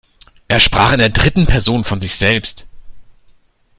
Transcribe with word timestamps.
Er 0.47 0.59
sprach 0.59 0.93
in 0.93 0.97
der 0.97 1.11
dritten 1.11 1.45
Person 1.45 1.83
von 1.83 1.99
sich 1.99 2.15
selbst. 2.15 2.65